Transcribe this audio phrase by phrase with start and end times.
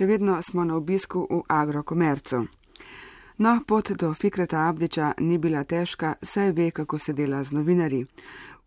[0.00, 2.38] Še vedno smo na obisku v Agrokomercu.
[3.44, 8.06] No, pot do Fikreta Abdiča ni bila težka, saj ve, kako se dela z novinarji.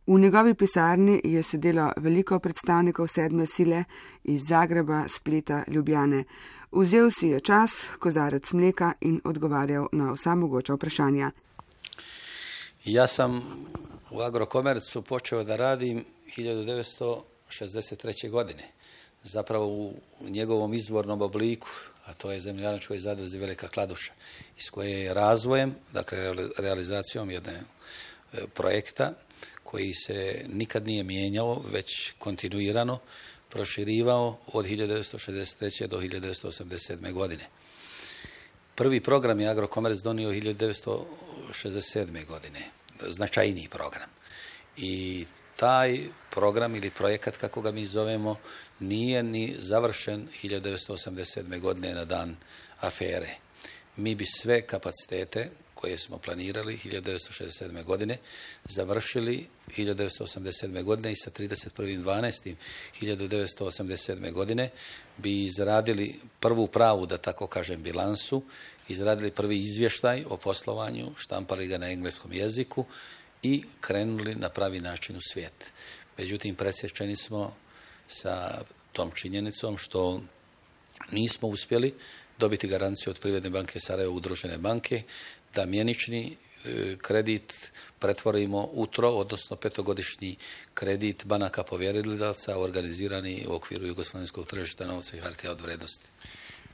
[0.06, 3.84] V njegovi pisarni je sedelo veliko predstavnikov sedme sile
[4.24, 6.24] iz Zagreba, Spleta, Ljubljane.
[6.72, 11.32] Vzel si je čas, kozarec mleka in odgovarjal na vsa mogoča vprašanja.
[12.86, 13.42] Ja sam
[14.12, 16.06] u Agrokomercu počeo da radim
[16.38, 18.30] 1963.
[18.30, 18.83] godine.
[19.24, 21.70] Zapravo u njegovom izvornom obliku,
[22.06, 24.12] a to je zemljanačkoj zadruzi Velika Kladuša,
[24.58, 27.64] iz koje je razvojem, dakle realizacijom jedne e,
[28.54, 29.14] projekta
[29.64, 33.00] koji se nikad nije mijenjao, već kontinuirano
[33.50, 35.88] proširivao od 1963.
[35.88, 37.12] do 1987.
[37.12, 37.48] godine.
[38.76, 42.26] Prvi program je Agrokomerc donio 1967.
[42.26, 42.72] godine,
[43.08, 44.10] značajniji program.
[44.78, 45.26] I
[45.64, 46.00] taj
[46.30, 48.36] program ili projekat, kako ga mi zovemo,
[48.80, 51.60] nije ni završen 1987.
[51.60, 52.36] godine na dan
[52.80, 53.36] afere.
[53.96, 57.84] Mi bi sve kapacitete koje smo planirali 1967.
[57.84, 58.18] godine
[58.66, 59.48] završili
[59.78, 60.84] 1987.
[60.84, 64.32] godine i sa 31.12.1987.
[64.32, 64.70] godine
[65.18, 68.44] bi izradili prvu pravu, da tako kažem, bilansu,
[68.88, 72.86] izradili prvi izvještaj o poslovanju, štampali ga na engleskom jeziku
[73.44, 75.74] i krenuli na pravi način u svijet.
[76.18, 77.56] Međutim, presječeni smo
[78.08, 80.22] sa tom činjenicom što
[81.12, 81.94] nismo uspjeli
[82.38, 85.04] dobiti garanciju od Privredne banke Sarajevo udružene banke
[85.56, 90.36] da mjenični e, kredit pretvorimo u tro, odnosno petogodišnji
[90.74, 96.08] kredit banaka povjerililaca organizirani u okviru jugoslavenskog tržišta novca i hartija od vrednosti.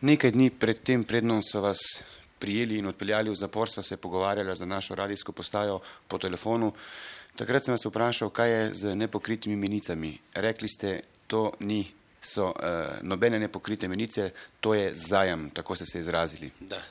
[0.02, 1.80] Nekaj dni pred tem prednom so vas
[2.40, 6.74] prijeli in odpeljali v zapor, sva se pogovarjala za našo radijsko postajo po telefonu.
[7.36, 10.18] Takrat sem vas vprašal, kaj je z nepokritimi menicami.
[10.34, 11.86] Rekli ste, to ni
[12.22, 12.54] so uh,
[13.02, 16.52] nobene nepokrite menice, to je zajam, tako ste se izrazili.
[16.60, 16.82] Da.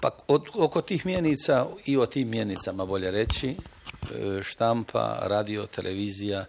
[0.00, 6.44] Pa od, oko tih mjenica i o tim mjenicama bolje reći, e, štampa, radio, televizija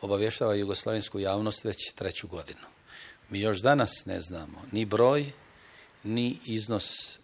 [0.00, 2.66] obavještava jugoslavensku javnost već treću godinu.
[3.30, 5.32] Mi još danas ne znamo ni broj,
[6.04, 7.18] ni iznos,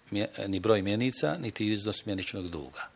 [0.47, 2.89] ni broj mjenica, niti iznos mjeničnog duga.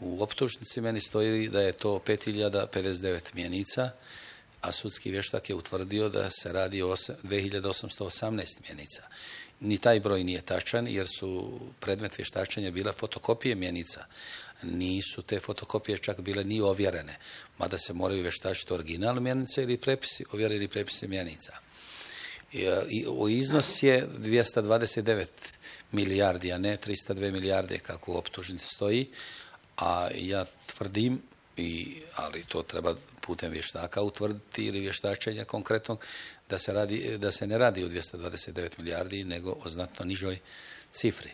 [0.00, 3.90] U optužnici meni stoji da je to 5059 mjenica,
[4.60, 9.02] a sudski vještak je utvrdio da se radi o 2818 mjenica.
[9.60, 14.04] Ni taj broj nije tačan jer su predmet vještačenja bila fotokopije mjenica.
[14.62, 17.18] Nisu te fotokopije čak bile ni ovjerene,
[17.58, 21.52] mada se moraju vještačiti original mjenice ili prepisi, ovjereni prepisi mjenica.
[23.08, 25.26] U iznos je 229
[25.92, 29.06] milijardi, a ne 302 milijarde kako u optužnici stoji,
[29.76, 31.22] a ja tvrdim
[31.56, 36.04] i, ali to treba putem vještaka utvrditi ili vještačenja konkretnog,
[36.48, 40.38] da se, radi, da se ne radi o 229 milijardi, nego o znatno nižoj
[40.90, 41.30] cifri.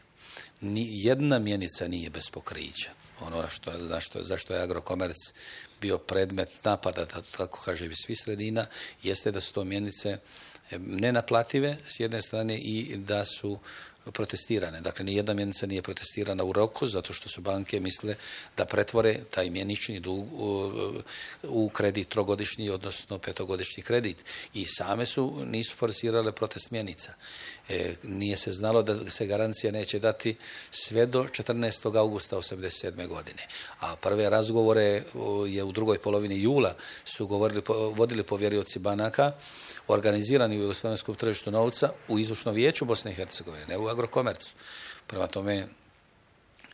[0.60, 2.91] Ni jedna mjenica nije bez pokrića.
[3.20, 5.16] Ono što, zašto, zašto je agrokomerc
[5.80, 8.66] bio predmet napada, da tako kaže iz svih sredina,
[9.03, 10.19] jeste da su to mjenice
[10.78, 13.58] nenaplative s jedne strane i da su
[14.04, 14.80] protestirane.
[14.80, 18.14] Dakle, ni jedna mjenica nije protestirana u roku zato što su banke misle
[18.56, 20.26] da pretvore taj mjenični dug
[21.42, 24.24] u kredit trogodišnji, odnosno petogodišnji kredit.
[24.54, 27.12] I same su, nisu forsirale protest mjenica.
[27.68, 30.36] E, nije se znalo da se garancija neće dati
[30.70, 31.98] sve do 14.
[31.98, 33.06] augusta 1987.
[33.06, 33.46] godine.
[33.80, 35.04] A prve razgovore
[35.46, 36.74] je u drugoj polovini jula
[37.04, 37.62] su govorili,
[37.94, 39.32] vodili povjerioci banaka
[39.88, 44.54] organizirani u jugoslavenskom tržištu novca u izvršnom vijeću Bosne i Hercegovine, ne u agrokomercu.
[45.06, 45.66] Prema tome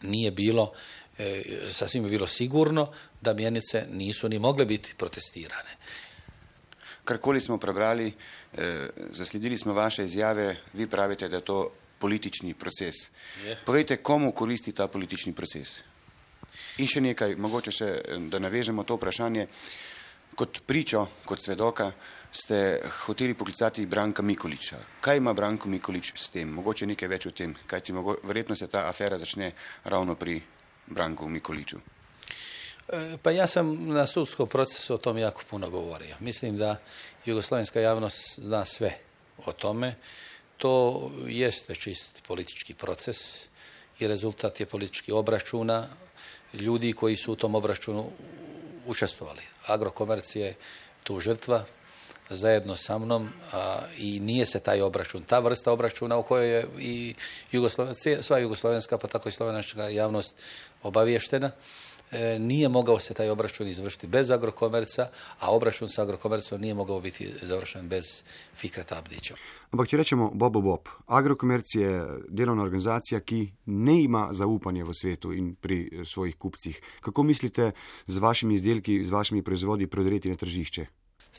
[0.03, 0.73] nije bilo,
[1.19, 5.77] e, sasvim je bilo sigurno da mjenice nisu ni mogle biti protestirane.
[7.05, 8.13] Karkoli smo prebrali,
[8.53, 12.95] e, zasledili smo vaše izjave, vi pravite da je to politični proces.
[13.45, 13.57] Je.
[13.65, 15.81] Povejte, komu koristi ta politični proces?
[16.79, 17.89] In še nekaj, mogoče še,
[18.31, 19.47] da navežemo to vprašanje,
[20.37, 21.93] kot pričo, kot svedoka,
[22.37, 24.77] ste hoteli poklicati Branka Mikoliča.
[25.01, 26.49] Kaj ima Branko Mikolič s tem?
[26.49, 29.53] Mogoče nekaj več o tem, kaj ti mogo, verjetno se ta afera začne
[29.85, 30.41] ravno pri
[30.87, 31.81] Branku Mikoliču.
[32.89, 36.17] E, pa ja sam na sudskom procesu o tom jako puno govorio.
[36.21, 36.77] Mislim da
[37.25, 38.93] jugoslavenska javnost zna sve
[39.47, 39.95] o tome.
[40.57, 43.49] To jeste čist politički proces
[43.99, 45.89] i rezultat je politički obračuna
[46.53, 48.11] ljudi koji su u tom obračunu
[48.87, 49.43] učestvovali.
[49.67, 50.55] Agrokomerc je
[51.03, 51.65] tu žrtva,
[52.31, 53.29] zajedno sa mnom
[53.99, 57.15] i nije se taj obračun, ta vrsta obračuna u kojoj je i
[58.21, 60.43] sva jugoslovenska pa tako i slovenačka javnost
[60.83, 61.51] obavještena,
[62.11, 65.09] e, nije mogao se taj obračun izvršiti bez agrokomerca,
[65.41, 68.23] a obračun sa agrokomercom nije mogao biti završen bez
[68.55, 69.35] Fikreta Abdića.
[69.71, 75.33] Ampak, če rečemo Bobo Bob, Agrokomerc je delovna organizacija, ki ne ima zaupanja v svetu
[75.33, 76.81] in pri svojih kupcih.
[77.01, 77.73] Kako mislite
[78.07, 80.87] z vašimi izdelki, z vašimi proizvodi prodreti na tržišče?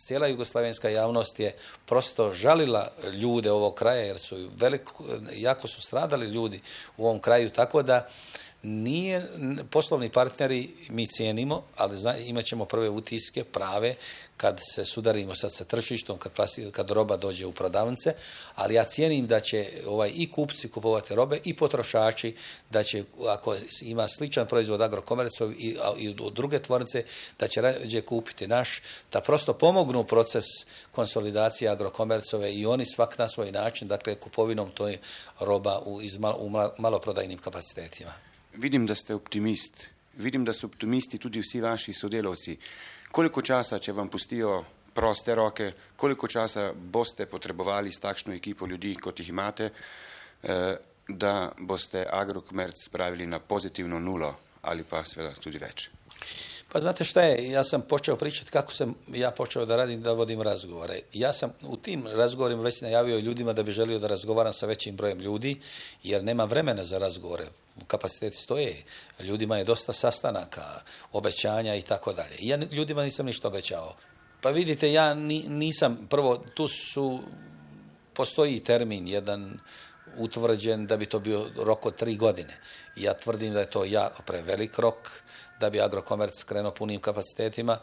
[0.02, 1.56] Cijela jugoslavenska javnost je
[1.86, 5.04] prosto žalila ljude ovog kraja jer su veliko,
[5.36, 6.62] jako su stradali ljudi
[6.98, 8.08] u ovom kraju, tako da
[8.63, 9.27] nije,
[9.69, 13.95] poslovni partneri mi cijenimo, ali zna, imat ćemo prve utiske prave
[14.38, 16.31] kad se sudarimo sad sa tržištom, kad,
[16.71, 18.13] kad roba dođe u prodavnice,
[18.56, 22.36] ali ja cijenim da će ovaj, i kupci kupovati robe i potrošači,
[22.69, 27.04] da će, ako ima sličan proizvod agrokomercov i, i druge tvornice,
[27.39, 28.81] da će rađe kupiti naš,
[29.13, 30.45] da prosto pomognu proces
[30.92, 34.98] konsolidacije agrokomercove i oni svak na svoj način, dakle kupovinom toj
[35.39, 36.01] roba u,
[36.39, 38.27] u maloprodajnim kapacitetima.
[38.57, 39.88] Vidim, da ste optimist.
[40.18, 42.57] Vidim, da so optimisti tudi vsi vaši sodelavci.
[43.12, 44.63] Koliko časa, če vam pustijo
[44.98, 49.69] proste roke, koliko časa boste potrebovali s takšno ekipo ljudi, kot jih imate,
[50.44, 50.75] eh,
[51.07, 55.89] da boste agrokomerc spravili na pozitivno nulo ali pa seveda tudi več?
[56.72, 60.12] Pa znate šta je, ja sam počeo pričati kako sam ja počeo da radim, da
[60.12, 61.00] vodim razgovore.
[61.14, 64.96] Ja sam u tim razgovorima već najavio ljudima da bi želio da razgovaram sa većim
[64.96, 65.62] brojem ljudi,
[66.04, 67.46] jer nema vremena za razgovore.
[67.88, 68.84] Kapaciteti stoje,
[69.19, 70.81] ljudima je dosta sastanaka,
[71.12, 72.36] obećanja i tako dalje.
[72.40, 73.96] Ja ljudima nisam ništa obećao.
[74.42, 77.19] Pa vidite, ja nisam, prvo, tu su,
[78.14, 79.60] postoji termin jedan
[80.18, 82.58] utvrđen da bi to bio rok od tri godine.
[82.98, 85.10] Ja tvrdim da je to ja prevelik rok,
[85.60, 87.78] da bi agrokomerc krenuo punim kapacitetima.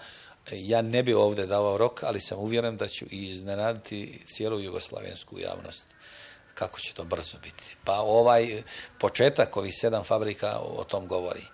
[0.52, 5.88] Ja ne bi ovdje davao rok, ali sam uvjeren da ću iznenaditi cijelu jugoslavensku javnost
[6.54, 7.76] kako će to brzo biti.
[7.84, 8.62] Pa ovaj
[8.98, 11.44] početak ovih sedam fabrika o tom govori.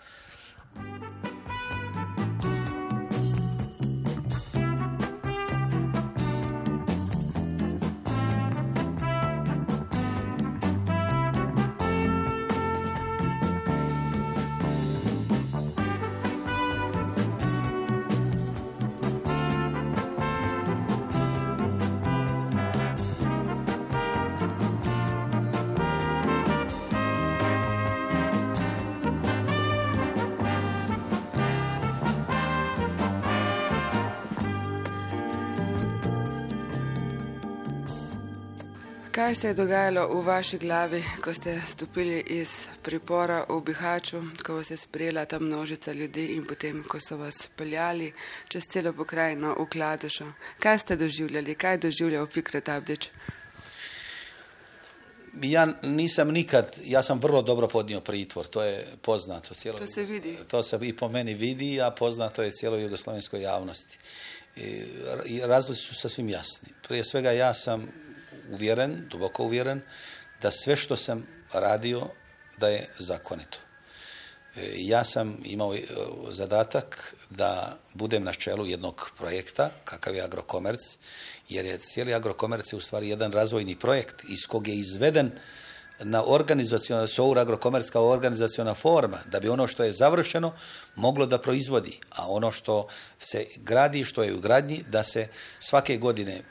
[39.20, 44.55] Kaj se je dogajalo v vaši glavi, ko ste stopili iz pripora v Bihaču, ko
[44.55, 48.12] vas je sprejela ta množica ljudi in potem, ko so vas peljali
[48.49, 50.25] čez celo pokrajino v Kladušo?
[50.58, 53.11] Kaj ste doživljali, kaj je doživljal Fikret Abdić?
[55.43, 59.55] Ja nisam nikad, ja sam vrlo dobro podnio pritvor, to je poznato.
[59.55, 60.38] Cijelo to se vidi.
[60.49, 63.99] To se i po meni vidi, a poznato je cijeloj jugoslovenskoj javnosti.
[65.26, 66.69] I razlozi su sasvim jasni.
[66.88, 68.10] Prije svega ja sam
[68.50, 69.81] uvjeren, duboko uvjeren,
[70.43, 72.06] da sve što sam radio
[72.58, 73.58] da je zakonito.
[74.56, 75.81] E, ja sam imao e,
[76.29, 80.81] zadatak da budem na čelu jednog projekta, kakav je agrokomerc,
[81.49, 85.32] jer je cijeli agrokomerc je u stvari jedan razvojni projekt iz kog je izveden
[86.02, 90.52] na organizacijona, sour agrokomerc kao organizacijona forma, da bi ono što je završeno
[90.97, 92.88] moglo da proizvodi, a ono što
[93.19, 96.43] se gradi, što je u gradnji, da se svake godine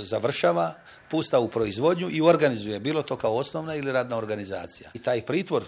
[0.00, 0.74] završava,
[1.10, 4.90] pusta u proizvodnju i organizuje, bilo to kao osnovna ili radna organizacija.
[4.94, 5.64] I taj pritvor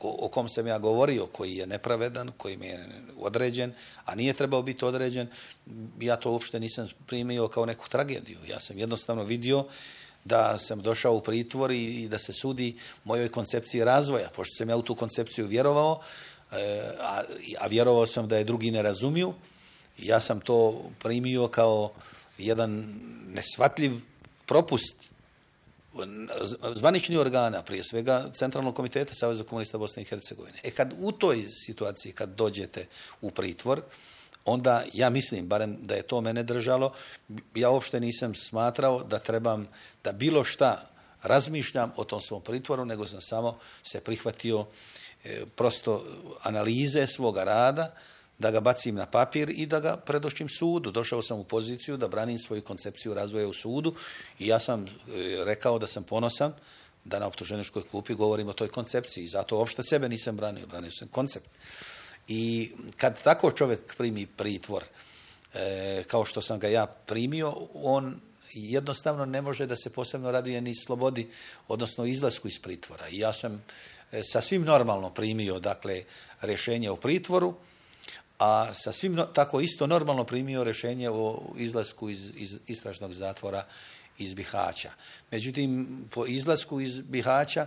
[0.00, 2.88] o kom sam ja govorio, koji je nepravedan, koji mi je
[3.18, 3.72] određen,
[4.04, 5.28] a nije trebao biti određen,
[6.00, 8.38] ja to uopšte nisam primio kao neku tragediju.
[8.48, 9.64] Ja sam jednostavno vidio
[10.26, 14.76] da sam došao u pritvor i da se sudi mojoj koncepciji razvoja, pošto sam ja
[14.76, 16.00] u tu koncepciju vjerovao,
[16.52, 16.82] e,
[17.60, 19.34] a, vjerovao sam da je drugi ne razumiju,
[19.98, 21.92] ja sam to primio kao
[22.38, 23.92] jedan nesvatljiv
[24.46, 24.96] propust
[26.74, 30.58] zvanični organa, prije svega Centralnog komiteta Saveza komunista Bosne i Hercegovine.
[30.64, 32.86] E kad u toj situaciji, kad dođete
[33.20, 33.82] u pritvor,
[34.46, 36.92] onda ja mislim, barem da je to mene držalo,
[37.54, 39.68] ja uopšte nisam smatrao da trebam,
[40.04, 40.88] da bilo šta
[41.22, 44.66] razmišljam o tom svom pritvoru, nego sam samo se prihvatio
[45.24, 46.04] e, prosto
[46.42, 47.94] analize svoga rada,
[48.38, 50.90] da ga bacim na papir i da ga predošćim sudu.
[50.90, 53.94] Došao sam u poziciju da branim svoju koncepciju razvoja u sudu
[54.38, 54.88] i ja sam e,
[55.44, 56.52] rekao da sam ponosan
[57.04, 60.90] da na optuženičkoj klupi govorim o toj koncepciji i zato uopšte sebe nisam branio, branio
[60.90, 61.46] sam koncept.
[62.28, 64.84] I kad tako čovjek primi pritvor,
[65.54, 68.20] e, kao što sam ga ja primio, on
[68.54, 71.28] jednostavno ne može da se posebno raduje ni slobodi,
[71.68, 73.08] odnosno izlasku iz pritvora.
[73.08, 73.64] I ja sam
[74.12, 76.04] e, sasvim normalno primio, dakle,
[76.40, 77.54] rješenje o pritvoru,
[78.38, 83.64] a sa svim tako isto normalno primio rješenje o izlasku iz, iz istražnog zatvora
[84.18, 84.90] iz Bihaća.
[85.30, 87.66] Međutim, po izlasku iz Bihaća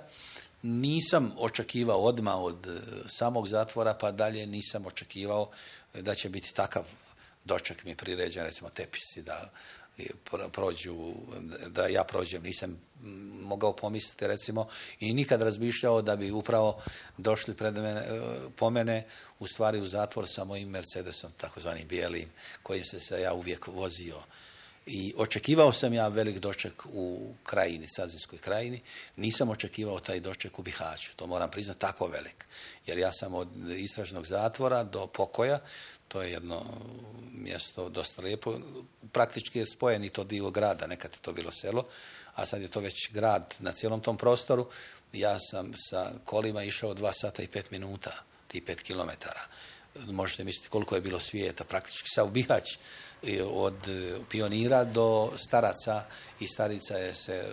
[0.62, 5.50] nisam očekivao odmah od e, samog zatvora pa dalje nisam očekivao
[5.94, 6.84] da će biti takav
[7.46, 9.50] doček mi priređen, recimo tepisi da
[10.52, 11.14] prođu,
[11.68, 12.82] da ja prođem, nisam
[13.42, 14.68] mogao pomisliti recimo
[15.00, 16.82] i nikad razmišljao da bi upravo
[17.18, 18.22] došli pred mene, e,
[18.56, 19.06] po mene
[19.40, 22.30] u stvari u zatvor sa mojim Mercedesom, takozvanim bijelim,
[22.64, 24.16] kojim se se ja uvijek vozio.
[24.92, 28.82] I očekivao sam ja velik doček u krajini, Sazinskoj krajini.
[29.16, 31.16] Nisam očekivao taj doček u Bihaću.
[31.16, 32.46] To moram priznati tako velik.
[32.86, 35.60] Jer ja sam od istražnog zatvora do pokoja,
[36.08, 36.66] to je jedno
[37.32, 38.60] mjesto dosta lijepo.
[39.12, 41.86] Praktički je spojen i to dio grada, nekad je to bilo selo,
[42.36, 44.70] a sad je to već grad na cijelom tom prostoru.
[45.14, 49.42] Ja sam sa kolima išao dva sata i pet minuta, ti pet kilometara.
[49.96, 52.78] Možete misliti koliko je bilo svijeta, praktički sa Bihać
[53.52, 53.76] od
[54.30, 56.04] pionira do staraca
[56.40, 57.44] i starica je se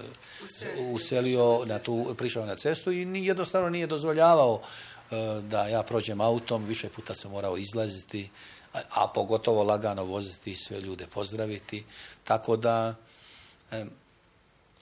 [0.93, 6.65] uselio, na tu, prišao na cestu i jednostavno nije dozvoljavao e, da ja prođem autom,
[6.65, 8.31] više puta sam morao izlaziti,
[8.73, 11.85] a, pogotovo lagano voziti i sve ljude pozdraviti.
[12.25, 12.95] Tako da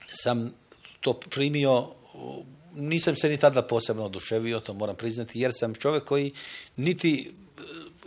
[0.07, 0.53] sam
[1.01, 1.87] to primio,
[2.75, 6.31] nisam se ni tada posebno oduševio, to moram priznati, jer sam čovjek koji
[6.75, 7.44] niti e,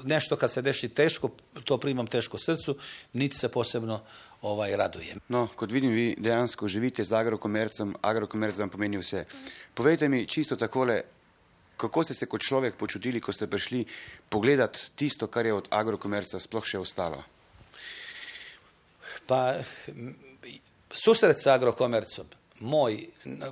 [0.05, 1.31] nešto kad se deši teško,
[1.64, 2.76] to primam teško srcu,
[3.12, 4.00] niti se posebno
[4.43, 5.21] ovaj, radujem.
[5.28, 9.25] No, kot vidim, vi dejansko živite z agrokomercem, agrokomerc vam pomeni vse.
[9.75, 11.02] Povejte mi čisto takole,
[11.76, 13.85] kako ste se kot človek počutili, ko ste prišli
[14.28, 17.23] pogledati tisto, kar je od agrokomerca sploh še ostalo?
[19.26, 19.59] Pa,
[20.90, 22.26] susret sa agrokomercom,
[22.61, 23.02] moj,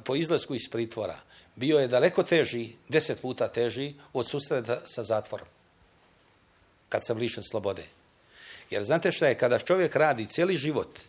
[0.04, 1.18] po izlasku iz pritvora,
[1.56, 5.55] bio je daleko teži, deset puta teži od susreta sa zatvorom.
[6.88, 7.82] Kad sam lišen slobode.
[8.70, 11.00] Jer znate šta je, kada čovjek radi cijeli život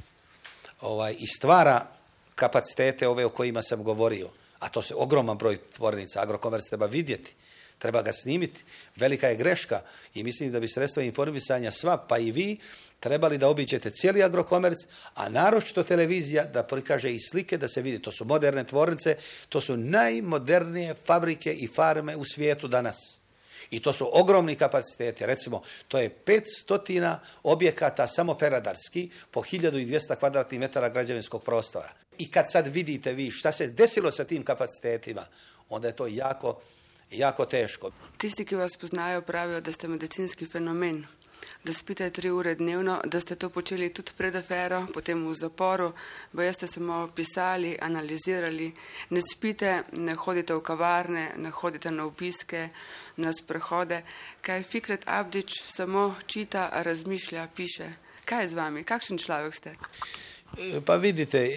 [0.82, 1.88] ovaj, i stvara
[2.36, 4.30] kapacitete ove o kojima sam govorio,
[4.60, 7.34] a to se ogroman broj tvornica, agrokomerc treba vidjeti,
[7.78, 8.64] treba ga snimiti.
[8.96, 9.82] Velika je greška
[10.14, 12.58] i mislim da bi sredstva informisanja sva, pa i vi,
[13.00, 14.78] trebali da obiđete cijeli agrokomerc,
[15.14, 18.02] a naročito televizija da prikaže i slike da se vidi.
[18.02, 19.18] To su moderne tvornice,
[19.50, 23.20] to su najmodernije fabrike i farme u svijetu danas.
[23.72, 25.26] I to su ogromni kapaciteti.
[25.26, 31.90] Recimo, to je 500 objekata samo peradarski po 1200 kvadratnih metara građevinskog prostora.
[32.18, 35.26] I kad sad vidite vi šta se desilo sa tim kapacitetima,
[35.70, 36.62] onda je to jako,
[37.12, 37.92] jako teško.
[38.18, 41.06] Tisti, ki vas poznajo, pravijo, da ste medicinski fenomen.
[41.64, 45.92] Da spite tri ure dnevno, da ste to počeli tudi pred afero, potem v zaporu,
[46.32, 48.72] boje ste samo pisali, analizirali,
[49.10, 52.70] ne spite, ne hodite v kavarne, ne hodite na obiske,
[53.18, 54.02] na sprehode.
[54.42, 57.90] Kaj Fikret Abdič samo čita, razmišlja, piše.
[58.26, 58.84] Kaj je z vami?
[58.84, 59.76] Kakšen človek ste?
[60.56, 61.50] E, pa vidite,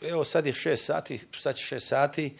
[0.00, 2.32] evo sad je šest sati, sad će šest sati,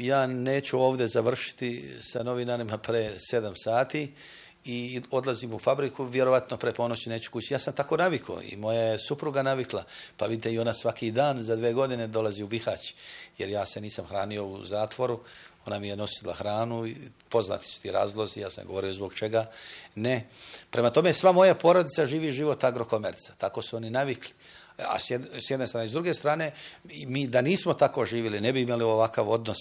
[0.00, 4.12] ja neću ovdje završiti sa novinarima pre sedam sati
[4.64, 7.54] i odlazim u fabriku, vjerovatno pre ponoći neću kući.
[7.54, 9.84] Ja sam tako navikao i moja je supruga navikla,
[10.16, 12.94] pa vidite i ona svaki dan za dve godine dolazi u Bihać,
[13.38, 15.20] jer ja se nisam hranio u zatvoru,
[15.66, 16.88] ona mi je nosila hranu,
[17.28, 19.50] poznati su ti razlozi, ja sam govorio zbog čega
[19.94, 20.26] ne.
[20.70, 24.32] Prema tome sva moja porodica živi život agrokomerca, tako su oni navikli
[24.78, 25.88] a s jedne strane.
[25.88, 26.52] S druge strane,
[27.06, 29.58] mi da nismo tako živjeli, ne bi imali ovakav odnos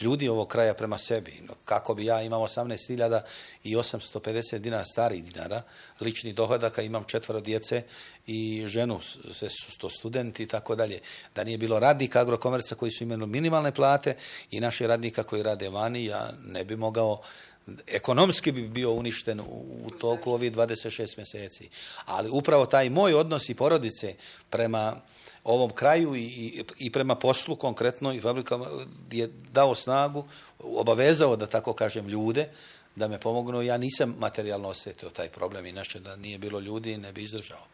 [0.00, 1.42] ljudi ovog kraja prema sebi.
[1.64, 3.20] Kako bi ja imam 18.000
[3.64, 5.62] i 850 dinara starih dinara,
[6.00, 7.82] lični dohodaka, imam četvero djece
[8.26, 9.00] i ženu,
[9.32, 11.00] sve su to studenti i tako dalje.
[11.34, 14.16] Da nije bilo radnika agrokomerca koji su imali minimalne plate
[14.50, 17.22] i naših radnika koji rade vani, ja ne bi mogao
[17.86, 21.68] ekonomski bi bio uništen u toku ovih 26 mjeseci.
[22.04, 24.14] Ali upravo taj moj odnos i porodice
[24.50, 24.96] prema
[25.44, 28.66] ovom kraju i, i prema poslu konkretno i fabrikama
[29.12, 30.24] je dao snagu,
[30.58, 32.48] obavezao da tako kažem ljude
[32.96, 33.62] da me pomognu.
[33.62, 37.66] Ja nisam materijalno osjetio taj problem, inače da nije bilo ljudi ne bi izdržao.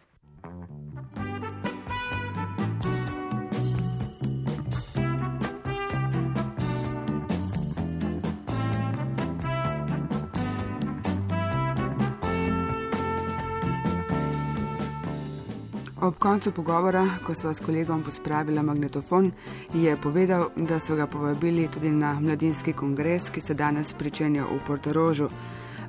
[16.02, 19.28] Ob koncu pogovora, ko sva s kolegom pospravila magnetofon,
[19.74, 24.58] je povedal, da so ga povabili tudi na mladinski kongres, ki se danes pričenja v
[24.66, 25.28] Portorožu.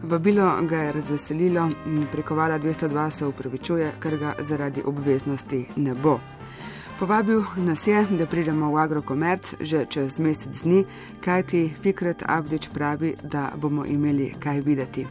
[0.04, 6.20] Vabilo ga je razveselilo in prekovala 202 se upravičuje, ker ga zaradi obveznosti ne bo.
[7.00, 10.86] Povabil nas je, da pridemo v agrokomerc že čez mesec dni,
[11.26, 15.08] kajti Fikret Abdič pravi, da bomo imeli kaj videti.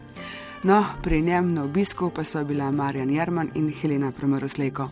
[0.64, 4.88] No, pri njem na obisku pa so bila Marjan Jarman in Helena Promoroslejko.